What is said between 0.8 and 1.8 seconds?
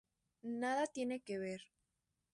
tienen que ver.